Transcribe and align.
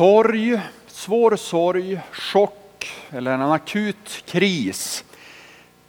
Sorg, 0.00 0.60
svår 0.86 1.36
sorg, 1.36 2.00
chock 2.12 2.92
eller 3.10 3.34
en 3.34 3.42
akut 3.42 4.22
kris. 4.26 5.04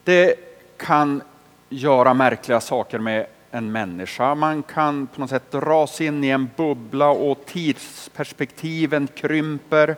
Det 0.03 0.35
kan 0.77 1.21
göra 1.69 2.13
märkliga 2.13 2.61
saker 2.61 2.99
med 2.99 3.25
en 3.51 3.71
människa. 3.71 4.35
Man 4.35 4.63
kan 4.63 5.07
på 5.07 5.21
något 5.21 5.29
sätt 5.29 5.51
dras 5.51 6.01
in 6.01 6.23
i 6.23 6.29
en 6.29 6.49
bubbla 6.55 7.09
och 7.09 7.45
tidsperspektiven 7.45 9.07
krymper. 9.07 9.95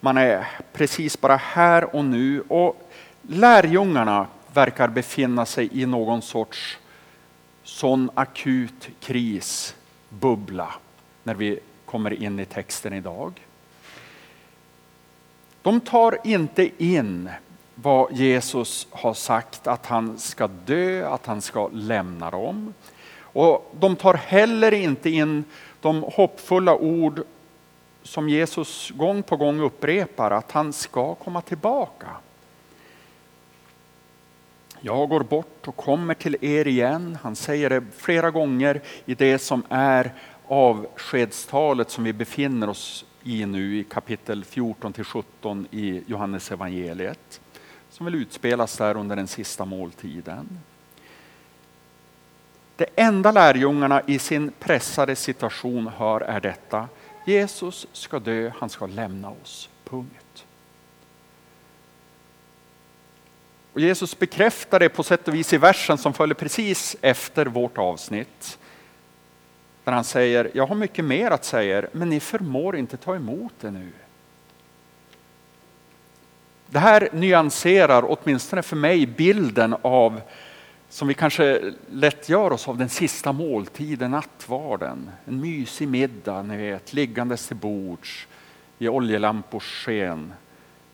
Man 0.00 0.16
är 0.16 0.46
precis 0.72 1.20
bara 1.20 1.36
här 1.36 1.96
och 1.96 2.04
nu. 2.04 2.40
Och 2.40 2.90
lärjungarna 3.22 4.26
verkar 4.52 4.88
befinna 4.88 5.46
sig 5.46 5.68
i 5.82 5.86
någon 5.86 6.22
sorts 6.22 6.78
sån 7.62 8.10
akut 8.14 8.88
krisbubbla 9.00 10.74
när 11.22 11.34
vi 11.34 11.60
kommer 11.86 12.22
in 12.22 12.40
i 12.40 12.44
texten 12.44 12.92
idag. 12.92 13.46
De 15.62 15.80
tar 15.80 16.18
inte 16.24 16.84
in 16.84 17.30
vad 17.74 18.12
Jesus 18.12 18.86
har 18.90 19.14
sagt 19.14 19.66
att 19.66 19.86
han 19.86 20.18
ska 20.18 20.46
dö, 20.46 21.08
att 21.08 21.26
han 21.26 21.42
ska 21.42 21.68
lämna 21.68 22.30
dem. 22.30 22.74
Och 23.18 23.74
de 23.80 23.96
tar 23.96 24.14
heller 24.14 24.74
inte 24.74 25.10
in 25.10 25.44
de 25.80 26.02
hoppfulla 26.02 26.76
ord 26.76 27.22
som 28.02 28.28
Jesus 28.28 28.90
gång 28.90 29.22
på 29.22 29.36
gång 29.36 29.60
upprepar, 29.60 30.30
att 30.30 30.52
han 30.52 30.72
ska 30.72 31.14
komma 31.14 31.40
tillbaka. 31.40 32.08
Jag 34.80 35.08
går 35.08 35.20
bort 35.20 35.68
och 35.68 35.76
kommer 35.76 36.14
till 36.14 36.36
er 36.40 36.66
igen. 36.66 37.18
Han 37.22 37.36
säger 37.36 37.70
det 37.70 37.82
flera 37.96 38.30
gånger 38.30 38.80
i 39.04 39.14
det 39.14 39.38
som 39.38 39.62
är 39.68 40.12
avskedstalet 40.48 41.90
som 41.90 42.04
vi 42.04 42.12
befinner 42.12 42.68
oss 42.68 43.04
i 43.22 43.46
nu 43.46 43.78
i 43.78 43.84
kapitel 43.84 44.44
14 44.44 44.92
till 44.92 45.04
17 45.04 45.66
i 45.70 46.02
Johannes 46.06 46.52
evangeliet 46.52 47.40
som 47.90 48.06
vill 48.06 48.14
utspelas 48.14 48.76
där 48.76 48.96
under 48.96 49.16
den 49.16 49.28
sista 49.28 49.64
måltiden. 49.64 50.58
Det 52.76 52.86
enda 52.96 53.32
lärjungarna 53.32 54.02
i 54.06 54.18
sin 54.18 54.52
pressade 54.58 55.16
situation 55.16 55.86
hör 55.96 56.20
är 56.20 56.40
detta. 56.40 56.88
Jesus 57.26 57.86
ska 57.92 58.18
dö, 58.18 58.52
han 58.58 58.70
ska 58.70 58.86
lämna 58.86 59.30
oss. 59.30 59.68
Punkt. 59.84 60.46
Och 63.72 63.80
Jesus 63.80 64.18
bekräftar 64.18 64.80
det 64.80 64.88
på 64.88 65.02
sätt 65.02 65.28
och 65.28 65.34
vis 65.34 65.52
i 65.52 65.58
versen 65.58 65.98
som 65.98 66.14
följer 66.14 66.34
precis 66.34 66.96
efter 67.00 67.46
vårt 67.46 67.78
avsnitt. 67.78 68.58
När 69.86 69.92
han 69.92 70.04
säger, 70.04 70.50
jag 70.54 70.66
har 70.66 70.74
mycket 70.74 71.04
mer 71.04 71.30
att 71.30 71.44
säga 71.44 71.86
men 71.92 72.08
ni 72.08 72.20
förmår 72.20 72.76
inte 72.76 72.96
ta 72.96 73.16
emot 73.16 73.52
det 73.60 73.70
nu. 73.70 73.92
Det 76.66 76.78
här 76.78 77.08
nyanserar 77.12 78.04
åtminstone 78.08 78.62
för 78.62 78.76
mig 78.76 79.06
bilden 79.06 79.76
av 79.82 80.20
som 80.88 81.08
vi 81.08 81.14
kanske 81.14 81.72
lätt 81.90 82.28
gör 82.28 82.52
oss 82.52 82.68
av 82.68 82.78
den 82.78 82.88
sista 82.88 83.32
måltiden, 83.32 84.10
nattvarden. 84.10 85.10
En 85.24 85.40
mysig 85.40 85.88
middag, 85.88 86.42
ni 86.42 86.56
vet, 86.56 86.92
liggandes 86.92 87.46
till 87.46 87.56
bords 87.56 88.26
i 88.78 88.88
oljelampors 88.88 89.84
sken. 89.84 90.32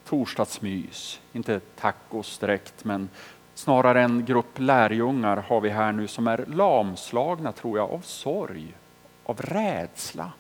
Torsdagsmys, 0.04 1.20
inte 1.32 1.60
tacos 1.60 2.38
direkt 2.38 2.84
men 2.84 3.08
snarare 3.54 4.02
en 4.02 4.24
grupp 4.24 4.58
lärjungar 4.58 5.36
har 5.36 5.60
vi 5.60 5.70
här 5.70 5.92
nu 5.92 6.08
som 6.08 6.26
är 6.26 6.44
lamslagna 6.46 7.52
tror 7.52 7.78
jag 7.78 7.90
av 7.90 8.00
sorg, 8.00 8.74
av 9.32 9.40
rädsla. 9.40 10.32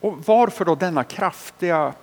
Och 0.00 0.26
varför 0.26 0.64
då 0.64 0.74
denna 0.74 1.04
kraftiga 1.04 1.94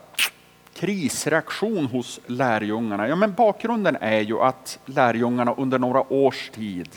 krisreaktion 0.73 1.85
hos 1.85 2.19
lärjungarna? 2.25 3.07
Ja, 3.07 3.15
men 3.15 3.33
bakgrunden 3.33 3.97
är 4.01 4.21
ju 4.21 4.39
att 4.39 4.79
lärjungarna 4.85 5.53
under 5.53 5.79
några 5.79 6.13
års 6.13 6.49
tid 6.49 6.89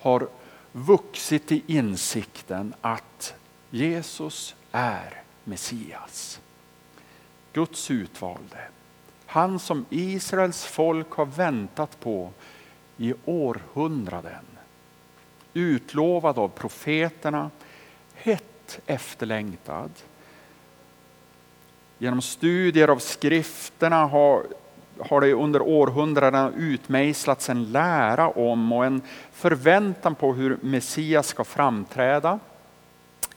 har 0.00 0.28
vuxit 0.72 1.52
i 1.52 1.62
insikten 1.66 2.74
att 2.80 3.34
Jesus 3.70 4.54
är 4.72 5.22
Messias. 5.44 6.40
Guds 7.52 7.90
utvalde. 7.90 8.58
Han 9.26 9.58
som 9.58 9.86
Israels 9.90 10.64
folk 10.64 11.10
har 11.10 11.26
väntat 11.26 12.00
på 12.00 12.30
i 12.96 13.14
århundraden. 13.24 14.53
Utlovad 15.54 16.38
av 16.38 16.48
profeterna, 16.48 17.50
hett 18.14 18.80
efterlängtad 18.86 19.90
Genom 21.98 22.22
studier 22.22 22.88
av 22.88 22.98
skrifterna 22.98 24.06
har, 24.06 24.46
har 24.98 25.20
det 25.20 25.32
under 25.32 25.62
århundradena 25.62 26.52
utmejslats 26.56 27.50
en 27.50 27.72
lära 27.72 28.28
om 28.28 28.72
och 28.72 28.86
en 28.86 29.02
förväntan 29.32 30.14
på 30.14 30.34
hur 30.34 30.58
Messias 30.62 31.26
ska 31.26 31.44
framträda. 31.44 32.38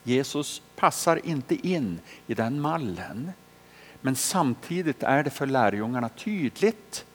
Jesus 0.03 0.61
passar 0.75 1.25
inte 1.25 1.67
in 1.67 1.99
i 2.27 2.33
den 2.33 2.61
mallen. 2.61 3.31
Men 4.01 4.15
samtidigt 4.15 5.03
är 5.03 5.23
det 5.23 5.29
för 5.29 5.45
lärjungarna 5.45 6.09
tydligt. 6.09 7.05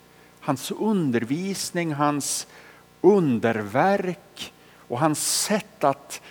Hans 0.41 0.71
undervisning, 0.71 1.93
hans 1.93 2.47
underverk 3.01 4.53
och 4.93 4.99
hans 4.99 5.43
sätt 5.45 5.85
att 5.85 6.23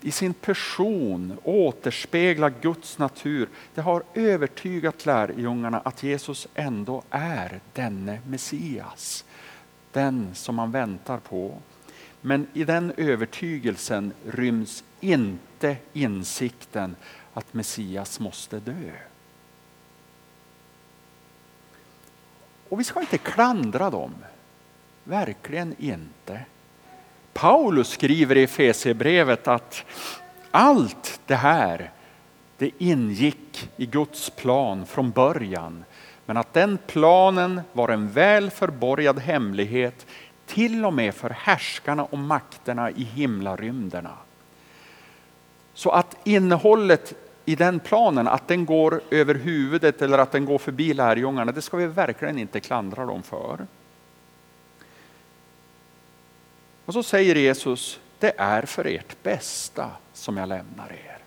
i 0.00 0.10
sin 0.10 0.34
person 0.34 1.38
återspegla 1.42 2.50
Guds 2.50 2.98
natur. 2.98 3.48
Det 3.74 3.80
har 3.80 4.02
övertygat 4.14 5.06
lärjungarna 5.06 5.80
att 5.80 6.02
Jesus 6.02 6.48
ändå 6.54 7.02
är 7.10 7.60
denne 7.72 8.20
Messias. 8.26 9.24
Den 9.90 10.34
som 10.34 10.54
man 10.54 10.70
väntar 10.70 11.18
på. 11.18 11.58
Men 12.20 12.46
i 12.52 12.64
den 12.64 12.92
övertygelsen 12.96 14.12
ryms 14.26 14.84
inte 15.00 15.76
insikten 15.92 16.96
att 17.34 17.54
Messias 17.54 18.20
måste 18.20 18.60
dö. 18.60 18.92
Och 22.68 22.80
vi 22.80 22.84
ska 22.84 23.00
inte 23.00 23.18
klandra 23.18 23.90
dem. 23.90 24.14
Verkligen 25.04 25.74
inte. 25.78 26.44
Paulus 27.32 27.88
skriver 27.88 28.36
i 28.36 28.42
Efesierbrevet 28.42 29.48
att 29.48 29.84
allt 30.50 31.20
det 31.26 31.34
här 31.34 31.90
det 32.58 32.70
ingick 32.78 33.70
i 33.76 33.86
Guds 33.86 34.30
plan 34.30 34.86
från 34.86 35.10
början. 35.10 35.84
Men 36.26 36.36
att 36.36 36.52
den 36.52 36.78
planen 36.86 37.60
var 37.72 37.88
en 37.88 38.08
väl 38.08 38.50
förborgad 38.50 39.18
hemlighet 39.18 40.06
till 40.46 40.84
och 40.84 40.94
med 40.94 41.14
för 41.14 41.30
härskarna 41.30 42.04
och 42.04 42.18
makterna 42.18 42.90
i 42.90 43.02
himlarymderna. 43.02 44.16
Så 45.74 45.90
att 45.90 46.16
innehållet 46.24 47.14
i 47.44 47.56
den 47.56 47.80
planen, 47.80 48.28
att 48.28 48.48
den 48.48 48.66
går 48.66 49.00
över 49.10 49.34
huvudet 49.34 50.02
eller 50.02 50.18
att 50.18 50.32
den 50.32 50.44
går 50.44 50.58
förbi 50.58 50.94
lärjungarna, 50.94 51.52
det 51.52 51.62
ska 51.62 51.76
vi 51.76 51.86
verkligen 51.86 52.38
inte 52.38 52.60
klandra 52.60 53.06
dem 53.06 53.22
för. 53.22 53.66
Och 56.84 56.94
så 56.94 57.02
säger 57.02 57.34
Jesus, 57.34 58.00
det 58.18 58.32
är 58.36 58.62
för 58.62 58.84
ert 58.86 59.22
bästa 59.22 59.90
som 60.12 60.36
jag 60.36 60.48
lämnar 60.48 60.92
er. 60.92 61.18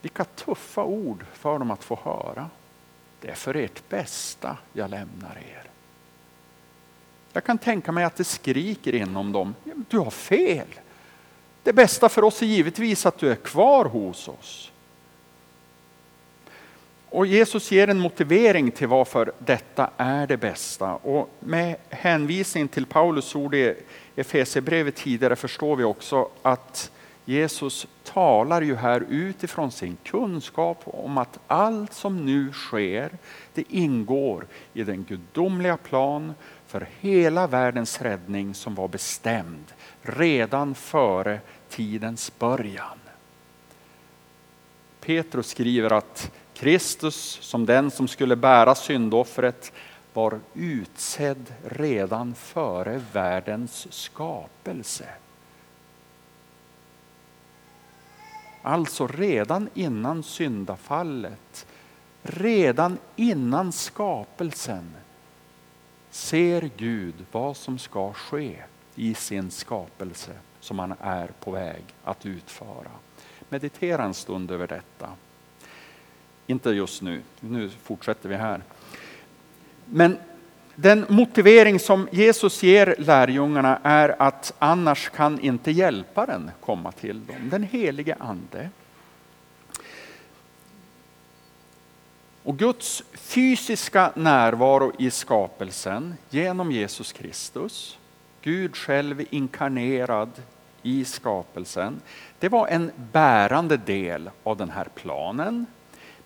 Vilka 0.00 0.24
tuffa 0.24 0.84
ord 0.84 1.24
för 1.32 1.58
dem 1.58 1.70
att 1.70 1.84
få 1.84 1.98
höra. 2.04 2.50
Det 3.20 3.28
är 3.28 3.34
för 3.34 3.56
ert 3.56 3.88
bästa 3.88 4.56
jag 4.72 4.90
lämnar 4.90 5.38
er. 5.38 5.70
Jag 7.32 7.44
kan 7.44 7.58
tänka 7.58 7.92
mig 7.92 8.04
att 8.04 8.16
det 8.16 8.24
skriker 8.24 8.94
inom 8.94 9.32
dem, 9.32 9.54
du 9.88 9.98
har 9.98 10.10
fel. 10.10 10.68
Det 11.62 11.72
bästa 11.72 12.08
för 12.08 12.24
oss 12.24 12.42
är 12.42 12.46
givetvis 12.46 13.06
att 13.06 13.18
du 13.18 13.30
är 13.30 13.36
kvar 13.36 13.84
hos 13.84 14.28
oss. 14.28 14.71
Och 17.12 17.26
Jesus 17.26 17.72
ger 17.72 17.88
en 17.88 17.98
motivering 17.98 18.70
till 18.70 18.88
varför 18.88 19.32
detta 19.38 19.90
är 19.96 20.26
det 20.26 20.36
bästa. 20.36 20.94
Och 20.94 21.30
med 21.40 21.76
hänvisning 21.88 22.68
till 22.68 22.86
Paulus 22.86 23.34
ord 23.34 23.54
i 23.54 23.74
Efesierbrevet 24.16 24.96
tidigare 24.96 25.36
förstår 25.36 25.76
vi 25.76 25.84
också 25.84 26.28
att 26.42 26.90
Jesus 27.24 27.86
talar 28.04 28.62
ju 28.62 28.74
här 28.74 29.04
utifrån 29.08 29.72
sin 29.72 29.96
kunskap 30.04 30.82
om 30.84 31.18
att 31.18 31.38
allt 31.46 31.92
som 31.92 32.26
nu 32.26 32.52
sker, 32.52 33.10
det 33.54 33.64
ingår 33.68 34.46
i 34.74 34.82
den 34.82 35.04
gudomliga 35.04 35.76
plan 35.76 36.34
för 36.66 36.88
hela 37.00 37.46
världens 37.46 38.02
räddning 38.02 38.54
som 38.54 38.74
var 38.74 38.88
bestämd 38.88 39.72
redan 40.02 40.74
före 40.74 41.40
tidens 41.68 42.38
början. 42.38 42.98
Petrus 45.00 45.46
skriver 45.46 45.92
att 45.92 46.30
Kristus 46.62 47.38
som 47.40 47.66
den 47.66 47.90
som 47.90 48.08
skulle 48.08 48.36
bära 48.36 48.74
syndoffret 48.74 49.72
var 50.12 50.40
utsedd 50.54 51.54
redan 51.64 52.34
före 52.34 53.02
världens 53.12 53.92
skapelse. 53.92 55.08
alltså 58.62 59.06
redan 59.06 59.68
innan 59.74 60.22
syndafallet, 60.22 61.66
redan 62.22 62.98
innan 63.16 63.72
skapelsen, 63.72 64.96
ser 66.10 66.70
Gud 66.76 67.14
vad 67.32 67.56
som 67.56 67.78
ska 67.78 68.12
ske 68.12 68.62
i 68.94 69.14
sin 69.14 69.50
skapelse 69.50 70.32
som 70.60 70.78
han 70.78 70.94
är 71.00 71.26
på 71.26 71.50
väg 71.50 71.84
att 72.04 72.26
utföra. 72.26 72.90
Meditera 73.48 74.04
en 74.04 74.14
stund 74.14 74.50
över 74.50 74.66
detta. 74.66 75.08
Inte 76.46 76.70
just 76.70 77.02
nu, 77.02 77.22
nu 77.40 77.70
fortsätter 77.82 78.28
vi 78.28 78.34
här. 78.34 78.62
Men 79.84 80.16
den 80.74 81.06
motivering 81.08 81.78
som 81.78 82.08
Jesus 82.12 82.62
ger 82.62 82.94
lärjungarna 82.98 83.80
är 83.82 84.22
att 84.22 84.54
annars 84.58 85.08
kan 85.08 85.40
inte 85.40 85.70
hjälparen 85.70 86.50
komma 86.60 86.92
till 86.92 87.26
dem, 87.26 87.48
den 87.50 87.62
helige 87.62 88.16
ande. 88.20 88.70
Och 92.42 92.58
Guds 92.58 93.02
fysiska 93.12 94.12
närvaro 94.14 94.92
i 94.98 95.10
skapelsen 95.10 96.14
genom 96.30 96.72
Jesus 96.72 97.12
Kristus, 97.12 97.98
Gud 98.42 98.76
själv 98.76 99.24
inkarnerad 99.30 100.30
i 100.82 101.04
skapelsen, 101.04 102.00
det 102.38 102.48
var 102.48 102.68
en 102.68 102.90
bärande 103.12 103.76
del 103.76 104.30
av 104.42 104.56
den 104.56 104.70
här 104.70 104.86
planen. 104.94 105.66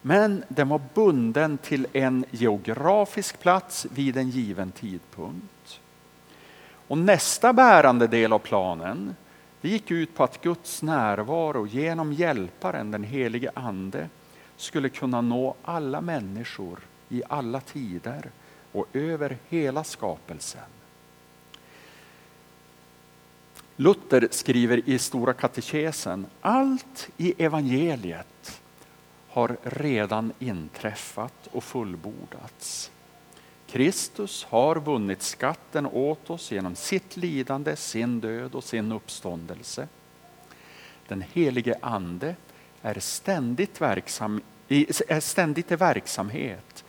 Men 0.06 0.44
den 0.48 0.68
var 0.68 0.80
bunden 0.94 1.58
till 1.58 1.86
en 1.92 2.24
geografisk 2.30 3.40
plats 3.40 3.86
vid 3.90 4.16
en 4.16 4.30
given 4.30 4.72
tidpunkt. 4.72 5.80
Och 6.88 6.98
nästa 6.98 7.52
bärande 7.52 8.06
del 8.06 8.32
av 8.32 8.38
planen 8.38 9.14
det 9.60 9.68
gick 9.68 9.90
ut 9.90 10.14
på 10.14 10.24
att 10.24 10.42
Guds 10.42 10.82
närvaro 10.82 11.66
genom 11.66 12.12
hjälparen, 12.12 12.90
den 12.90 13.04
helige 13.04 13.50
Ande, 13.54 14.08
skulle 14.56 14.88
kunna 14.88 15.20
nå 15.20 15.54
alla 15.62 16.00
människor 16.00 16.78
i 17.08 17.22
alla 17.28 17.60
tider 17.60 18.30
och 18.72 18.86
över 18.92 19.36
hela 19.48 19.84
skapelsen. 19.84 20.60
Luther 23.76 24.28
skriver 24.30 24.88
i 24.88 24.98
Stora 24.98 25.32
katekesen, 25.32 26.26
allt 26.40 27.08
i 27.16 27.44
evangeliet 27.44 28.60
har 29.36 29.56
redan 29.62 30.32
inträffat 30.38 31.48
och 31.52 31.64
fullbordats. 31.64 32.90
Kristus 33.66 34.44
har 34.44 34.76
vunnit 34.76 35.22
skatten 35.22 35.86
åt 35.86 36.30
oss 36.30 36.52
genom 36.52 36.74
sitt 36.74 37.16
lidande, 37.16 37.76
sin 37.76 38.20
död 38.20 38.54
och 38.54 38.64
sin 38.64 38.92
uppståndelse. 38.92 39.88
Den 41.08 41.24
helige 41.32 41.74
Ande 41.80 42.36
är 42.82 43.00
ständigt, 43.00 43.80
verksam, 43.80 44.40
är 44.68 45.20
ständigt 45.20 45.72
i 45.72 45.76
verksamhet. 45.76 46.84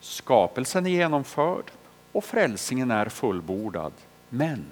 Skapelsen 0.00 0.86
är 0.86 0.90
genomförd 0.90 1.70
och 2.12 2.24
frälsningen 2.24 2.90
är 2.90 3.08
fullbordad. 3.08 3.92
Men 4.28 4.66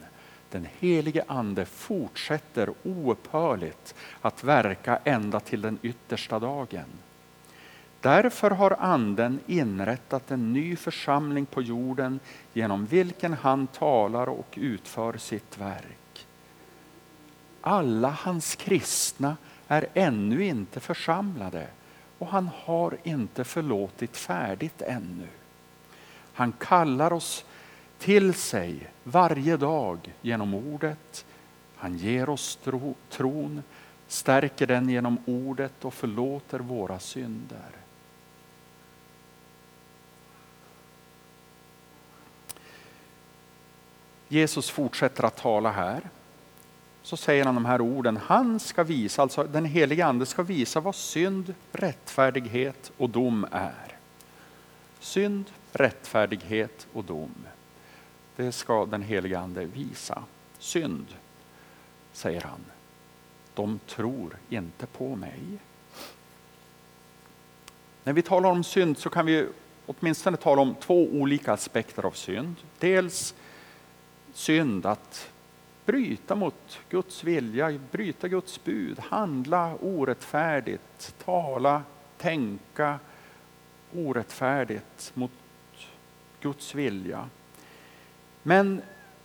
den 0.50 0.66
helige 0.78 1.24
Ande 1.26 1.64
fortsätter 1.64 2.70
oupphörligt 2.82 3.94
att 4.20 4.44
verka 4.44 4.98
ända 5.04 5.40
till 5.40 5.60
den 5.60 5.78
yttersta 5.82 6.38
dagen. 6.38 6.86
Därför 8.06 8.50
har 8.50 8.76
Anden 8.80 9.40
inrättat 9.46 10.30
en 10.30 10.52
ny 10.52 10.76
församling 10.76 11.46
på 11.46 11.62
jorden 11.62 12.20
genom 12.52 12.86
vilken 12.86 13.32
han 13.32 13.66
talar 13.66 14.28
och 14.28 14.54
utför 14.60 15.18
sitt 15.18 15.58
verk. 15.58 16.26
Alla 17.60 18.10
hans 18.10 18.54
kristna 18.54 19.36
är 19.68 19.86
ännu 19.94 20.44
inte 20.44 20.80
församlade 20.80 21.66
och 22.18 22.26
han 22.26 22.50
har 22.64 22.96
inte 23.02 23.44
förlåtit 23.44 24.16
färdigt 24.16 24.82
ännu. 24.82 25.28
Han 26.32 26.52
kallar 26.52 27.12
oss 27.12 27.44
till 27.98 28.34
sig 28.34 28.90
varje 29.04 29.56
dag 29.56 30.12
genom 30.22 30.54
ordet. 30.54 31.26
Han 31.76 31.96
ger 31.96 32.28
oss 32.28 32.56
tro, 32.56 32.94
tron, 33.10 33.62
stärker 34.08 34.66
den 34.66 34.88
genom 34.88 35.18
ordet 35.26 35.84
och 35.84 35.94
förlåter 35.94 36.58
våra 36.58 36.98
synder. 36.98 37.85
Jesus 44.28 44.70
fortsätter 44.70 45.24
att 45.24 45.36
tala 45.36 45.70
här. 45.70 46.00
Så 47.02 47.16
säger 47.16 47.44
han 47.44 47.54
de 47.54 47.64
här 47.64 47.80
orden. 47.80 48.16
Han 48.16 48.60
ska 48.60 48.84
visa, 48.84 49.22
alltså 49.22 49.44
den 49.44 49.64
helige 49.64 50.06
ande 50.06 50.26
ska 50.26 50.42
visa 50.42 50.80
vad 50.80 50.94
synd, 50.94 51.54
rättfärdighet 51.72 52.92
och 52.96 53.10
dom 53.10 53.46
är. 53.52 53.96
Synd, 55.00 55.44
rättfärdighet 55.72 56.86
och 56.92 57.04
dom. 57.04 57.34
Det 58.36 58.52
ska 58.52 58.86
den 58.86 59.02
helige 59.02 59.38
ande 59.38 59.64
visa. 59.64 60.22
Synd, 60.58 61.06
säger 62.12 62.40
han. 62.40 62.64
De 63.54 63.80
tror 63.86 64.36
inte 64.48 64.86
på 64.86 65.16
mig. 65.16 65.40
När 68.04 68.12
vi 68.12 68.22
talar 68.22 68.50
om 68.50 68.64
synd 68.64 68.98
så 68.98 69.10
kan 69.10 69.26
vi 69.26 69.48
åtminstone 69.86 70.36
tala 70.36 70.62
om 70.62 70.74
två 70.74 71.06
olika 71.06 71.52
aspekter 71.52 72.06
av 72.06 72.10
synd. 72.10 72.56
Dels 72.78 73.34
synd 74.36 74.86
att 74.86 75.30
bryta 75.84 76.34
mot 76.34 76.78
Guds 76.90 77.24
vilja, 77.24 77.78
bryta 77.90 78.28
Guds 78.28 78.64
bud, 78.64 78.98
handla 78.98 79.74
orättfärdigt, 79.80 81.14
tala, 81.24 81.82
tänka 82.18 82.98
orättfärdigt 83.94 85.10
mot 85.14 85.30
Guds 86.40 86.74
vilja. 86.74 87.28
Men 88.42 88.82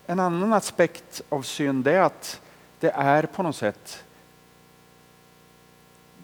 en 0.08 0.20
annan 0.20 0.54
aspekt 0.54 1.22
av 1.30 1.42
synd 1.42 1.88
är 1.88 2.02
att 2.02 2.42
det 2.80 2.90
är 2.90 3.24
på 3.24 3.44
något 3.44 3.56
sätt 3.56 4.04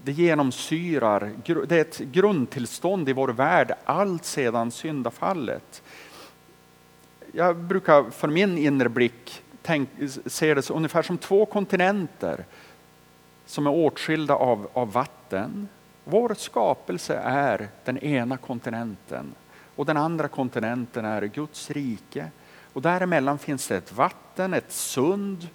det 0.04 0.12
genomsyrar, 0.12 1.32
det 1.68 1.78
är 1.78 1.82
ett 1.82 1.98
grundtillstånd 1.98 3.10
i 3.10 3.14
vår 3.14 3.28
värld 3.28 3.76
allt 3.84 4.26
sedan 4.26 4.72
syndafallet 4.72 5.84
jag 7.32 7.58
brukar 7.58 8.10
för 8.10 8.28
min 8.28 8.58
inre 8.58 8.90
blick 8.90 9.44
tänk, 9.62 9.90
se 10.26 10.54
det 10.54 10.70
ungefär 10.70 11.02
som 11.02 11.18
två 11.18 11.46
kontinenter 11.46 12.46
som 13.46 13.68
är 13.68 13.72
åtskilda 13.72 14.34
av, 14.34 14.70
av 14.74 14.92
vatten. 14.92 15.68
Vår 16.04 16.34
skapelse 16.34 17.22
är 17.24 17.68
den 17.86 17.98
ena 17.98 18.38
kontinenten 18.38 19.34
och 19.76 19.86
den 19.86 19.98
andra 19.98 20.28
kontinenten 20.28 21.06
är 21.06 21.22
Guds 21.22 21.72
rike. 21.72 22.32
Och 22.74 22.82
däremellan 22.82 23.40
finns 23.40 23.68
det 23.68 23.78
ett 23.78 23.94
vatten, 23.94 24.54
ett 24.54 24.72
sund. 24.72 25.48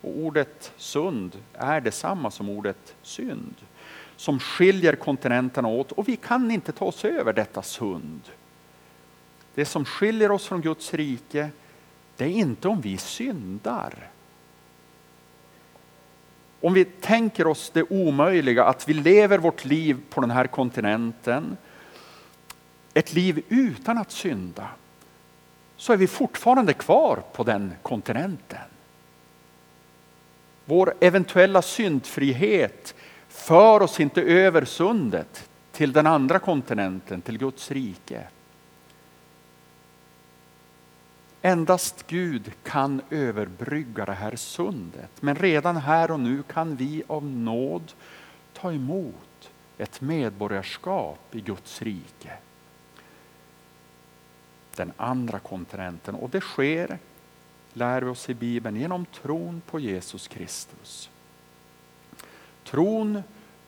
Och 0.00 0.18
ordet 0.18 0.72
sund 0.76 1.36
är 1.52 1.80
detsamma 1.80 2.30
som 2.30 2.48
ordet 2.48 2.94
synd 3.02 3.54
som 4.16 4.38
skiljer 4.38 4.96
kontinenterna 4.96 5.68
åt 5.68 5.92
och 5.92 6.08
vi 6.08 6.16
kan 6.16 6.50
inte 6.50 6.72
ta 6.72 6.84
oss 6.84 7.04
över 7.04 7.32
detta 7.32 7.62
sund. 7.62 8.20
Det 9.56 9.64
som 9.64 9.84
skiljer 9.84 10.30
oss 10.30 10.46
från 10.46 10.60
Guds 10.60 10.94
rike, 10.94 11.50
det 12.16 12.24
är 12.24 12.28
inte 12.28 12.68
om 12.68 12.80
vi 12.80 12.98
syndar. 12.98 14.10
Om 16.60 16.74
vi 16.74 16.84
tänker 16.84 17.46
oss 17.46 17.70
det 17.70 17.82
omöjliga, 17.82 18.64
att 18.64 18.88
vi 18.88 18.94
lever 18.94 19.38
vårt 19.38 19.64
liv 19.64 20.00
på 20.10 20.20
den 20.20 20.30
här 20.30 20.46
kontinenten, 20.46 21.56
ett 22.94 23.12
liv 23.12 23.42
utan 23.48 23.98
att 23.98 24.10
synda, 24.10 24.68
så 25.76 25.92
är 25.92 25.96
vi 25.96 26.06
fortfarande 26.06 26.72
kvar 26.72 27.22
på 27.32 27.44
den 27.44 27.72
kontinenten. 27.82 28.68
Vår 30.64 30.94
eventuella 31.00 31.62
syndfrihet 31.62 32.94
för 33.28 33.82
oss 33.82 34.00
inte 34.00 34.22
över 34.22 34.64
sundet 34.64 35.48
till 35.72 35.92
den 35.92 36.06
andra 36.06 36.38
kontinenten, 36.38 37.22
till 37.22 37.38
Guds 37.38 37.70
rike. 37.70 38.26
Endast 41.46 42.06
Gud 42.06 42.52
kan 42.62 43.02
överbrygga 43.10 44.04
det 44.04 44.12
här 44.12 44.36
sundet. 44.36 45.10
Men 45.20 45.36
redan 45.36 45.76
här 45.76 46.10
och 46.10 46.20
nu 46.20 46.42
kan 46.42 46.76
vi 46.76 47.02
av 47.06 47.24
nåd 47.24 47.92
ta 48.52 48.72
emot 48.72 49.50
ett 49.78 50.00
medborgarskap 50.00 51.34
i 51.34 51.40
Guds 51.40 51.82
rike. 51.82 52.32
Den 54.76 54.92
andra 54.96 55.38
kontinenten. 55.38 56.14
Och 56.14 56.30
det 56.30 56.40
sker, 56.40 56.98
lär 57.72 58.02
vi 58.02 58.10
oss 58.10 58.30
i 58.30 58.34
Bibeln, 58.34 58.76
genom 58.76 59.06
tron 59.06 59.62
på 59.66 59.80
Jesus 59.80 60.28
Kristus. 60.28 61.10
Tron 62.64 63.22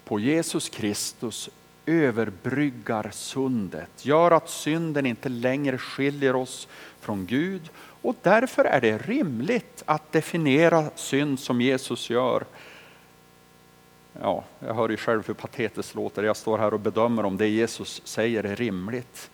på 0.04 0.18
Jesus 0.18 0.68
Kristus 0.68 1.50
överbryggar 1.88 3.10
sundet, 3.12 4.06
gör 4.06 4.30
att 4.30 4.50
synden 4.50 5.06
inte 5.06 5.28
längre 5.28 5.78
skiljer 5.78 6.36
oss 6.36 6.68
från 7.00 7.26
Gud 7.26 7.70
och 8.02 8.16
därför 8.22 8.64
är 8.64 8.80
det 8.80 8.98
rimligt 8.98 9.82
att 9.86 10.12
definiera 10.12 10.90
synd 10.94 11.40
som 11.40 11.60
Jesus 11.60 12.10
gör. 12.10 12.44
ja, 14.20 14.44
jag 14.60 14.74
hör 14.74 14.88
ju 14.88 14.96
själv 14.96 15.26
hur 15.26 15.34
patetiskt 15.34 15.94
låter. 15.94 16.22
Jag 16.22 16.36
står 16.36 16.58
här 16.58 16.74
och 16.74 16.80
bedömer 16.80 17.24
om 17.24 17.36
det 17.36 17.48
Jesus 17.48 18.02
säger 18.04 18.44
är 18.44 18.56
rimligt. 18.56 19.30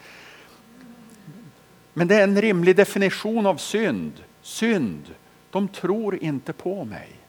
Men 1.93 2.09
det 2.09 2.15
är 2.15 2.25
en 2.25 2.41
rimlig 2.41 2.77
definition 2.77 3.47
av 3.47 3.57
synd. 3.57 4.13
Synd, 4.43 5.15
de 5.51 5.69
tror 5.69 6.23
inte 6.23 6.53
på 6.53 6.85
mig. 6.85 7.24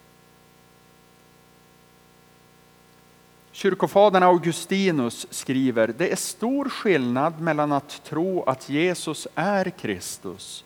Kyrkofadern 3.56 4.22
Augustinus 4.22 5.26
skriver, 5.30 5.94
det 5.98 6.12
är 6.12 6.16
stor 6.16 6.68
skillnad 6.68 7.40
mellan 7.40 7.72
att 7.72 8.04
tro 8.04 8.42
att 8.42 8.68
Jesus 8.68 9.28
är 9.34 9.70
Kristus 9.70 10.64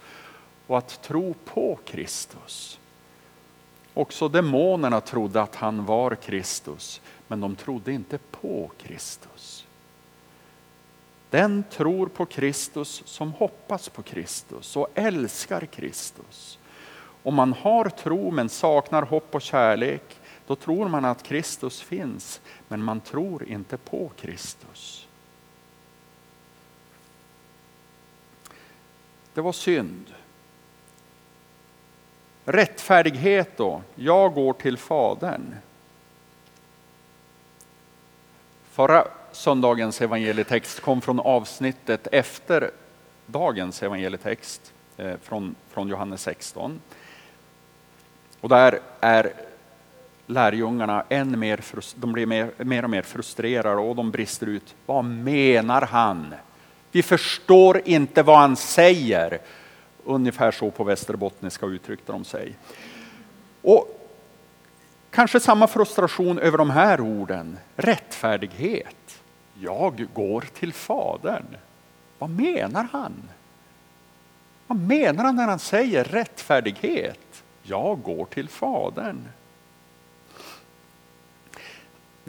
och 0.66 0.78
att 0.78 1.02
tro 1.02 1.34
på 1.44 1.78
Kristus. 1.84 2.80
Också 3.94 4.28
demonerna 4.28 5.00
trodde 5.00 5.42
att 5.42 5.54
han 5.54 5.84
var 5.84 6.14
Kristus, 6.14 7.00
men 7.28 7.40
de 7.40 7.56
trodde 7.56 7.92
inte 7.92 8.18
på 8.18 8.70
Kristus. 8.82 9.66
Den 11.30 11.64
tror 11.70 12.06
på 12.06 12.26
Kristus 12.26 13.02
som 13.06 13.32
hoppas 13.32 13.88
på 13.88 14.02
Kristus 14.02 14.76
och 14.76 14.88
älskar 14.94 15.66
Kristus. 15.66 16.58
Om 17.22 17.34
man 17.34 17.52
har 17.52 17.88
tro 17.88 18.30
men 18.30 18.48
saknar 18.48 19.02
hopp 19.02 19.34
och 19.34 19.42
kärlek, 19.42 20.19
då 20.50 20.56
tror 20.56 20.88
man 20.88 21.04
att 21.04 21.22
Kristus 21.22 21.80
finns, 21.80 22.40
men 22.68 22.82
man 22.82 23.00
tror 23.00 23.44
inte 23.44 23.76
på 23.76 24.10
Kristus. 24.16 25.08
Det 29.34 29.40
var 29.40 29.52
synd. 29.52 30.14
Rättfärdighet 32.44 33.56
då, 33.56 33.82
jag 33.94 34.34
går 34.34 34.52
till 34.52 34.76
Fadern. 34.76 35.56
Förra 38.70 39.08
söndagens 39.32 40.00
evangelietext 40.00 40.80
kom 40.80 41.00
från 41.00 41.20
avsnittet 41.20 42.06
efter 42.12 42.70
dagens 43.26 43.82
evangelietext 43.82 44.72
eh, 44.96 45.16
från, 45.22 45.54
från 45.68 45.88
Johannes 45.88 46.22
16. 46.22 46.80
Och 48.40 48.48
där 48.48 48.80
är 49.00 49.49
lärjungarna 50.30 51.04
än 51.08 51.38
mer, 51.38 51.60
de 51.94 52.12
blir 52.12 52.26
mer, 52.26 52.50
mer 52.56 52.84
och 52.84 52.90
mer 52.90 53.02
frustrerade 53.02 53.80
och 53.80 53.96
de 53.96 54.10
brister 54.10 54.46
ut. 54.46 54.74
Vad 54.86 55.04
menar 55.04 55.82
han? 55.82 56.34
Vi 56.92 57.02
förstår 57.02 57.80
inte 57.84 58.22
vad 58.22 58.38
han 58.38 58.56
säger. 58.56 59.38
Ungefär 60.04 60.50
så 60.50 60.70
på 60.70 60.84
västerbottniska 60.84 61.66
uttryckte 61.66 62.12
de 62.12 62.24
sig. 62.24 62.54
Och 63.62 64.10
kanske 65.10 65.40
samma 65.40 65.66
frustration 65.66 66.38
över 66.38 66.58
de 66.58 66.70
här 66.70 67.00
orden. 67.00 67.58
Rättfärdighet. 67.76 69.22
Jag 69.60 70.06
går 70.14 70.44
till 70.54 70.72
Fadern. 70.72 71.56
Vad 72.18 72.30
menar 72.30 72.88
han? 72.92 73.14
Vad 74.66 74.78
menar 74.78 75.24
han 75.24 75.36
när 75.36 75.48
han 75.48 75.58
säger 75.58 76.04
rättfärdighet? 76.04 77.42
Jag 77.62 78.02
går 78.02 78.24
till 78.24 78.48
Fadern. 78.48 79.28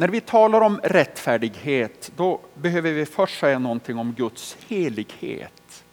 När 0.01 0.08
vi 0.08 0.22
talar 0.22 0.62
om 0.62 0.79
rättfärdighet, 0.84 2.12
då 2.15 2.39
behöver 2.55 2.91
vi 2.91 3.05
först 3.05 3.39
säga 3.39 3.60
någonting 3.60 3.98
om 3.98 4.13
Guds 4.13 4.58
helighet. 4.67 5.84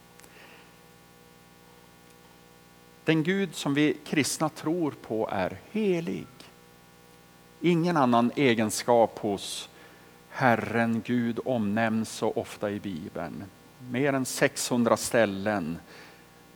Den 3.03 3.23
Gud 3.23 3.55
som 3.55 3.73
vi 3.73 3.97
kristna 4.05 4.49
tror 4.49 4.91
på 4.91 5.29
är 5.31 5.57
helig. 5.71 6.27
Ingen 7.61 7.97
annan 7.97 8.31
egenskap 8.35 9.19
hos 9.19 9.69
Herren 10.29 11.01
Gud 11.05 11.39
omnämns 11.45 12.09
så 12.09 12.31
ofta 12.31 12.71
i 12.71 12.79
Bibeln. 12.79 13.43
Mer 13.91 14.13
än 14.13 14.25
600 14.25 14.97
ställen 14.97 15.79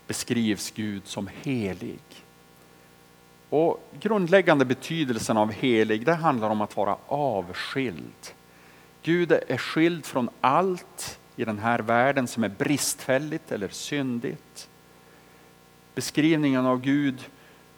beskrivs 0.07 0.71
Gud 0.71 1.07
som 1.07 1.29
helig. 1.43 2.01
Och 3.55 3.83
grundläggande 3.99 4.65
betydelsen 4.65 5.37
av 5.37 5.51
helig, 5.51 6.05
det 6.05 6.13
handlar 6.13 6.49
om 6.49 6.61
att 6.61 6.77
vara 6.77 6.97
avskild. 7.07 8.33
Gud 9.03 9.31
är 9.31 9.57
skild 9.57 10.05
från 10.05 10.29
allt 10.41 11.19
i 11.35 11.45
den 11.45 11.59
här 11.59 11.79
världen 11.79 12.27
som 12.27 12.43
är 12.43 12.49
bristfälligt 12.49 13.51
eller 13.51 13.67
syndigt. 13.67 14.69
Beskrivningen 15.95 16.65
av 16.65 16.81
Gud 16.81 17.25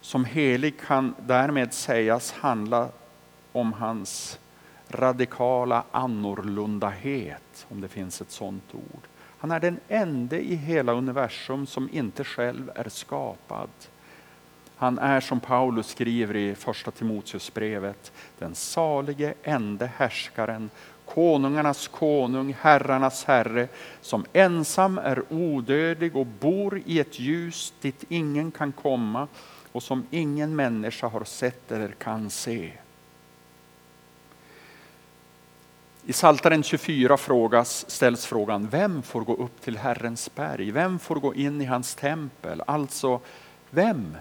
som 0.02 0.26
helig 0.26 0.80
kan 0.80 1.16
därmed 1.20 1.74
sägas 1.74 2.32
handla 2.32 2.90
om 3.52 3.74
hans 3.74 4.40
radikala 4.90 5.84
annorlundahet, 5.92 7.66
om 7.70 7.82
det 7.82 7.88
finns 7.88 8.22
ett 8.22 8.32
sådant 8.32 8.76
ord. 8.76 9.02
Han 9.38 9.52
är 9.52 9.60
den 9.60 9.80
ende 9.88 10.40
i 10.52 10.56
hela 10.56 10.94
universum 10.94 11.66
som 11.66 11.90
inte 11.92 12.24
själv 12.24 12.72
är 12.76 12.90
skapad. 12.90 13.70
Han 14.78 15.00
är 15.00 15.22
som 15.22 15.40
Paulus 15.40 15.88
skriver 15.88 16.36
i 16.36 16.56
första 16.56 16.92
Timoteusbrevet, 16.92 18.12
den 18.40 18.56
salige 18.56 19.34
ende 19.44 19.92
härskaren, 19.98 20.70
konungarnas 21.06 21.88
konung, 21.88 22.56
herrarnas 22.62 23.26
herre, 23.26 23.68
som 24.02 24.26
ensam 24.34 24.98
är 24.98 25.34
odödlig 25.34 26.16
och 26.16 26.26
bor 26.26 26.82
i 26.86 27.00
ett 27.00 27.20
ljus 27.20 27.74
dit 27.82 28.04
ingen 28.10 28.52
kan 28.52 28.72
komma 28.72 29.28
och 29.72 29.84
som 29.84 30.08
ingen 30.12 30.56
människa 30.56 31.08
har 31.08 31.24
sett 31.24 31.72
eller 31.72 31.92
kan 31.92 32.30
se. 32.30 32.72
I 36.08 36.14
Saltaren 36.14 36.64
24 36.64 37.18
frågas, 37.18 37.90
ställs 37.92 38.26
frågan, 38.26 38.68
vem 38.68 39.02
får 39.02 39.22
gå 39.22 39.36
upp 39.36 39.62
till 39.62 39.78
Herrens 39.78 40.36
berg? 40.36 40.72
Vem 40.72 41.00
får 41.00 41.16
gå 41.16 41.34
in 41.34 41.62
i 41.62 41.66
hans 41.66 41.96
tempel? 41.96 42.64
Alltså, 42.68 43.20
vem 43.70 44.18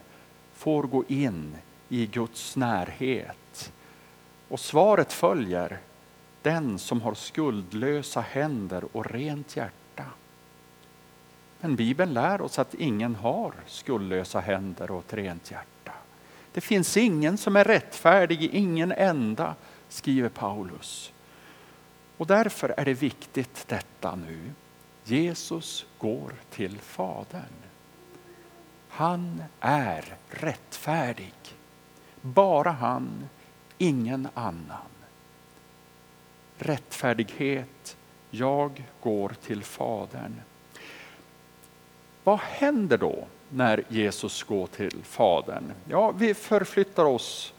får 0.55 0.83
gå 0.83 1.05
in 1.09 1.57
i 1.89 2.07
Guds 2.07 2.57
närhet? 2.57 3.73
Och 4.49 4.61
svaret 4.61 5.13
följer 5.13 5.79
den 6.43 6.79
som 6.79 7.01
har 7.01 7.15
skuldlösa 7.15 8.21
händer 8.21 8.85
och 8.97 9.11
rent 9.11 9.57
hjärta. 9.57 10.05
Men 11.61 11.77
Bibeln 11.77 12.15
lär 12.15 12.41
oss 12.41 12.59
att 12.59 12.75
ingen 12.75 13.15
har 13.15 13.55
skuldlösa 13.67 14.41
händer 14.41 14.91
och 14.91 15.05
ett 15.05 15.15
rent 15.15 15.51
hjärta. 15.51 15.93
Det 16.53 16.61
finns 16.61 16.97
ingen 16.97 17.39
som 17.39 17.57
är 17.57 17.65
rättfärdig, 17.65 18.43
ingen 18.43 18.93
enda, 18.93 19.55
skriver 19.89 20.29
Paulus. 20.29 21.13
Och 22.17 22.27
därför 22.27 22.75
är 22.77 22.85
det 22.85 22.95
viktigt 22.95 23.65
detta 23.69 24.15
nu. 24.15 24.53
Jesus 25.05 25.87
går 25.99 26.33
till 26.51 26.79
Fadern. 26.79 27.55
Han 28.97 29.43
är 29.61 30.05
rättfärdig. 30.29 31.35
Bara 32.21 32.71
han, 32.71 33.29
ingen 33.79 34.29
annan. 34.35 34.91
Rättfärdighet, 36.59 37.97
jag 38.31 38.85
går 39.01 39.37
till 39.47 39.63
Fadern. 39.63 40.41
Vad 42.25 42.39
händer 42.39 42.99
då 42.99 43.27
när 43.49 43.85
Jesus 43.89 44.43
går 44.43 44.67
till 44.67 45.01
Fadern? 45.05 45.73
Ja, 45.89 46.11
vi 46.11 46.35
förflyttar 46.35 47.05
oss 47.05 47.55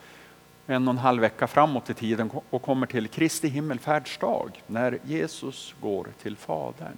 en 0.67 0.87
och 0.87 0.93
en 0.93 0.97
halv 0.97 1.21
vecka 1.21 1.47
framåt 1.47 1.89
i 1.89 1.93
tiden 1.93 2.31
och 2.49 2.61
kommer 2.61 2.87
till 2.87 3.07
Kristi 3.07 3.47
himmelfärdsdag 3.47 4.63
när 4.67 4.99
Jesus 5.03 5.75
går 5.81 6.07
till 6.21 6.37
Fadern. 6.37 6.97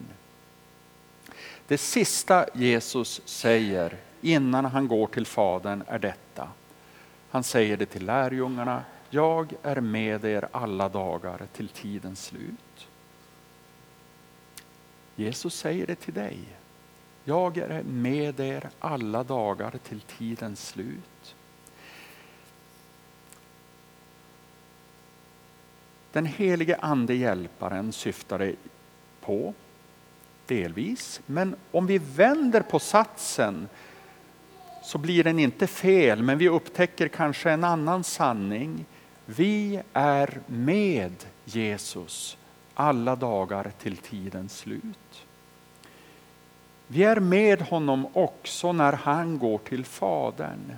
Det 1.67 1.77
sista 1.77 2.45
Jesus 2.53 3.21
säger 3.25 3.97
innan 4.27 4.65
han 4.65 4.87
går 4.87 5.07
till 5.07 5.25
Fadern 5.25 5.83
är 5.87 5.99
detta. 5.99 6.49
Han 7.29 7.43
säger 7.43 7.77
det 7.77 7.85
till 7.85 8.05
lärjungarna. 8.05 8.83
Jag 9.09 9.53
är 9.63 9.81
med 9.81 10.25
er 10.25 10.47
alla 10.51 10.89
dagar 10.89 11.41
till 11.53 11.69
tidens 11.69 12.25
slut. 12.25 12.87
Jesus 15.15 15.55
säger 15.55 15.87
det 15.87 15.95
till 15.95 16.13
dig. 16.13 16.39
Jag 17.23 17.57
är 17.57 17.83
med 17.83 18.39
er 18.39 18.69
alla 18.79 19.23
dagar 19.23 19.73
till 19.83 20.01
tidens 20.01 20.67
slut. 20.67 21.35
Den 26.11 26.25
helige 26.25 26.75
ande 26.75 27.13
hjälparen 27.13 27.91
syftar 27.91 28.39
det 28.39 28.55
på, 29.21 29.53
delvis. 30.45 31.21
Men 31.25 31.55
om 31.71 31.87
vi 31.87 31.97
vänder 31.97 32.61
på 32.61 32.79
satsen 32.79 33.69
så 34.87 34.97
blir 34.97 35.23
den 35.23 35.39
inte 35.39 35.67
fel, 35.67 36.23
men 36.23 36.37
vi 36.37 36.49
upptäcker 36.49 37.07
kanske 37.07 37.51
en 37.51 37.63
annan 37.63 38.03
sanning. 38.03 38.85
Vi 39.25 39.81
är 39.93 40.39
med 40.45 41.13
Jesus 41.45 42.37
alla 42.73 43.15
dagar 43.15 43.71
till 43.79 43.97
tidens 43.97 44.57
slut. 44.57 45.25
Vi 46.87 47.03
är 47.03 47.19
med 47.19 47.61
honom 47.61 48.07
också 48.13 48.71
när 48.71 48.93
han 48.93 49.39
går 49.39 49.57
till 49.57 49.85
Fadern. 49.85 50.75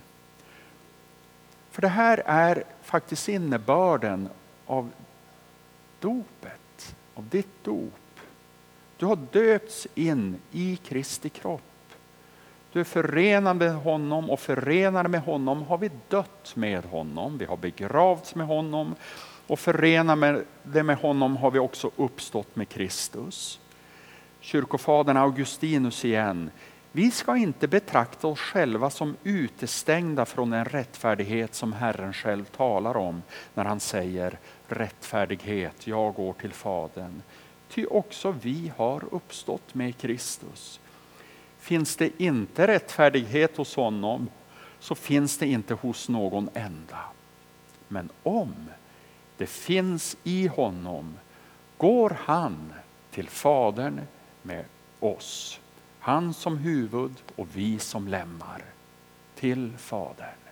För 1.71 1.81
det 1.81 1.87
här 1.87 2.23
är 2.25 2.63
faktiskt 2.81 3.29
innebörden 3.29 4.29
av 4.65 4.89
dopet, 5.99 6.95
av 7.15 7.27
ditt 7.29 7.63
dop. 7.63 8.19
Du 8.97 9.05
har 9.05 9.19
döpts 9.31 9.87
in 9.95 10.35
i 10.51 10.75
Kristi 10.75 11.29
kropp. 11.29 11.68
Du 12.73 12.79
är 12.79 12.83
förenad 12.83 13.57
med 13.57 13.75
honom 13.75 14.29
och 14.29 14.39
förenade 14.39 15.09
med 15.09 15.21
honom 15.21 15.63
har 15.63 15.77
vi 15.77 15.91
dött 16.07 16.51
med 16.55 16.85
honom. 16.85 17.37
Vi 17.37 17.45
har 17.45 17.57
begravts 17.57 18.35
med 18.35 18.47
honom 18.47 18.95
och 19.47 19.59
förenade 19.59 20.43
med 20.63 20.97
honom 20.97 21.37
har 21.37 21.51
vi 21.51 21.59
också 21.59 21.91
uppstått 21.95 22.55
med 22.55 22.69
Kristus. 22.69 23.59
Kyrkofadern 24.39 25.17
Augustinus 25.17 26.05
igen. 26.05 26.51
Vi 26.91 27.11
ska 27.11 27.37
inte 27.37 27.67
betrakta 27.67 28.27
oss 28.27 28.39
själva 28.39 28.89
som 28.89 29.15
utestängda 29.23 30.25
från 30.25 30.49
den 30.49 30.65
rättfärdighet 30.65 31.55
som 31.55 31.73
Herren 31.73 32.13
själv 32.13 32.45
talar 32.45 32.97
om 32.97 33.21
när 33.53 33.65
han 33.65 33.79
säger 33.79 34.39
rättfärdighet, 34.67 35.87
jag 35.87 36.13
går 36.13 36.33
till 36.33 36.53
Fadern. 36.53 37.21
Ty 37.69 37.85
också 37.85 38.35
vi 38.41 38.71
har 38.77 39.03
uppstått 39.11 39.73
med 39.73 39.97
Kristus. 39.97 40.79
Finns 41.59 41.95
det 41.95 42.21
inte 42.21 42.67
rättfärdighet 42.67 43.57
hos 43.57 43.75
honom 43.75 44.29
så 44.79 44.95
finns 44.95 45.37
det 45.37 45.47
inte 45.47 45.73
hos 45.73 46.09
någon 46.09 46.49
enda. 46.53 46.99
Men 47.87 48.09
om 48.23 48.53
det 49.37 49.45
finns 49.45 50.17
i 50.23 50.47
honom 50.47 51.17
går 51.77 52.17
han 52.25 52.73
till 53.11 53.29
Fadern 53.29 54.01
med 54.41 54.65
oss. 54.99 55.59
Han 55.99 56.33
som 56.33 56.57
huvud 56.57 57.13
och 57.35 57.47
vi 57.53 57.79
som 57.79 58.07
lemmar 58.07 58.63
till 59.35 59.73
Fadern. 59.77 60.48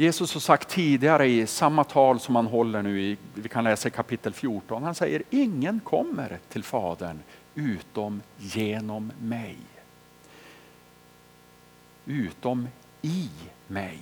Jesus 0.00 0.34
har 0.34 0.40
sagt 0.40 0.68
tidigare 0.68 1.26
i 1.26 1.46
samma 1.46 1.84
tal 1.84 2.20
som 2.20 2.36
han 2.36 2.46
håller 2.46 2.82
nu 2.82 3.02
i, 3.02 3.16
vi 3.34 3.48
kan 3.48 3.64
läsa 3.64 3.88
i 3.88 3.90
kapitel 3.90 4.32
14, 4.32 4.82
han 4.82 4.94
säger 4.94 5.22
ingen 5.30 5.80
kommer 5.80 6.38
till 6.48 6.64
Fadern 6.64 7.18
utom 7.54 8.22
genom 8.36 9.12
mig. 9.20 9.56
Utom 12.04 12.68
i 13.02 13.30
mig. 13.66 13.98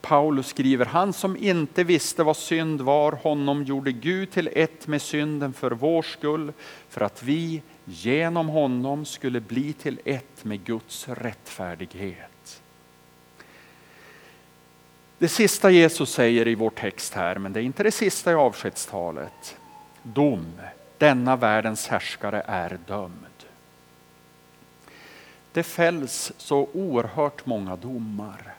Paulus 0.00 0.46
skriver, 0.46 0.84
han 0.84 1.12
som 1.12 1.36
inte 1.36 1.84
visste 1.84 2.22
vad 2.22 2.36
synd 2.36 2.80
var, 2.80 3.12
honom 3.12 3.64
gjorde 3.64 3.92
Gud 3.92 4.30
till 4.30 4.50
ett 4.52 4.86
med 4.86 5.02
synden 5.02 5.52
för 5.52 5.70
vår 5.70 6.02
skull, 6.02 6.52
för 6.88 7.00
att 7.00 7.22
vi 7.22 7.62
genom 7.84 8.48
honom 8.48 9.04
skulle 9.04 9.40
bli 9.40 9.72
till 9.72 10.00
ett 10.04 10.44
med 10.44 10.64
Guds 10.64 11.08
rättfärdighet. 11.08 12.29
Det 15.20 15.28
sista 15.28 15.70
Jesus 15.70 16.12
säger 16.12 16.48
i 16.48 16.54
vår 16.54 16.70
text 16.70 17.14
här, 17.14 17.38
men 17.38 17.52
det 17.52 17.60
är 17.60 17.62
inte 17.62 17.82
det 17.82 17.90
sista 17.90 18.32
i 18.32 18.34
avskedstalet. 18.34 19.56
Dom, 20.02 20.52
denna 20.98 21.36
världens 21.36 21.88
härskare 21.88 22.42
är 22.46 22.78
dömd. 22.86 23.44
Det 25.52 25.62
fälls 25.62 26.32
så 26.36 26.68
oerhört 26.72 27.46
många 27.46 27.76
domar. 27.76 28.54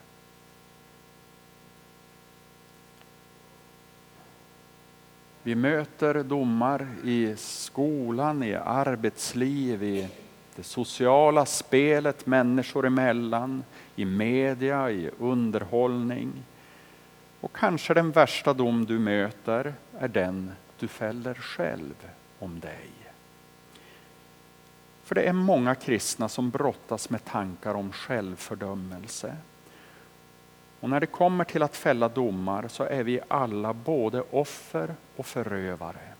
Vi 5.44 5.56
möter 5.56 6.24
domar 6.24 6.88
i 7.03 7.36
skolan, 7.38 8.44
i 8.44 8.56
arbetsliv, 8.56 9.84
i 9.84 10.08
det 10.56 10.63
sociala 10.63 11.46
spelet 11.46 12.25
människor 12.25 12.88
emellan, 12.88 13.63
i 13.95 14.06
media, 14.06 14.91
i 14.91 15.10
underhållning. 15.19 16.32
Och 17.41 17.56
kanske 17.56 17.93
den 17.93 18.12
värsta 18.12 18.54
dom 18.54 18.86
du 18.86 18.99
möter 18.99 19.73
är 19.99 20.08
den 20.08 20.51
du 20.80 20.88
fäller 20.88 21.34
själv 21.34 22.10
om 22.39 22.60
dig. 22.60 22.89
För 25.04 25.15
det 25.15 25.21
är 25.21 25.34
många 25.34 25.75
kristna 25.75 26.30
som 26.30 26.49
brottas 26.49 27.10
med 27.10 27.25
tankar 27.25 27.73
om 27.73 27.91
självfördömelse. 27.91 29.38
Och 30.80 30.89
när 30.89 30.99
det 30.99 31.06
kommer 31.06 31.43
till 31.43 31.63
att 31.63 31.75
fälla 31.75 32.10
domar 32.10 32.67
så 32.67 32.84
är 32.84 33.04
vi 33.04 33.19
alla 33.27 33.73
både 33.73 34.23
offer 34.32 34.95
och 35.15 35.25
förövare. 35.25 36.13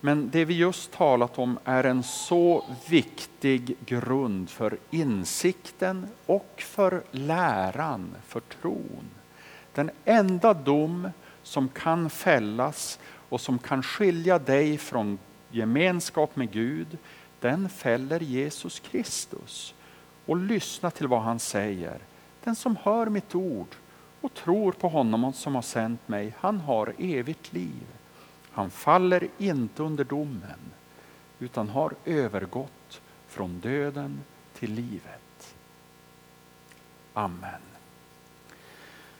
Men 0.00 0.30
det 0.30 0.44
vi 0.44 0.54
just 0.54 0.92
talat 0.92 1.38
om 1.38 1.58
är 1.64 1.84
en 1.84 2.02
så 2.02 2.64
viktig 2.88 3.76
grund 3.86 4.50
för 4.50 4.78
insikten 4.90 6.06
och 6.26 6.54
för 6.66 7.02
läran, 7.10 8.14
för 8.26 8.40
tron. 8.40 9.10
Den 9.74 9.90
enda 10.04 10.54
dom 10.54 11.10
som 11.42 11.68
kan 11.68 12.10
fällas 12.10 12.98
och 13.28 13.40
som 13.40 13.58
kan 13.58 13.82
skilja 13.82 14.38
dig 14.38 14.78
från 14.78 15.18
gemenskap 15.50 16.36
med 16.36 16.50
Gud, 16.50 16.98
den 17.40 17.68
fäller 17.68 18.20
Jesus 18.20 18.80
Kristus 18.80 19.74
och 20.26 20.36
lyssna 20.36 20.90
till 20.90 21.06
vad 21.06 21.22
han 21.22 21.38
säger. 21.38 21.98
Den 22.44 22.56
som 22.56 22.76
hör 22.82 23.06
mitt 23.06 23.34
ord 23.34 23.74
och 24.20 24.34
tror 24.34 24.72
på 24.72 24.88
honom 24.88 25.32
som 25.32 25.54
har 25.54 25.62
sänt 25.62 26.08
mig, 26.08 26.34
han 26.38 26.60
har 26.60 26.92
evigt 26.98 27.52
liv. 27.52 27.86
Han 28.56 28.70
faller 28.70 29.28
inte 29.38 29.82
under 29.82 30.04
domen 30.04 30.58
utan 31.38 31.68
har 31.68 31.94
övergått 32.04 33.00
från 33.26 33.60
döden 33.60 34.20
till 34.54 34.72
livet. 34.72 35.56
Amen. 37.12 37.60